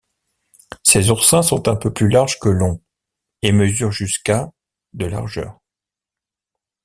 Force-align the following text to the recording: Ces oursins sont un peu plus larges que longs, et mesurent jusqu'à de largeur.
Ces 0.81 1.11
oursins 1.11 1.43
sont 1.43 1.67
un 1.67 1.75
peu 1.75 1.93
plus 1.93 2.09
larges 2.09 2.39
que 2.39 2.49
longs, 2.49 2.81
et 3.43 3.51
mesurent 3.51 3.91
jusqu'à 3.91 4.51
de 4.93 5.05
largeur. 5.05 5.59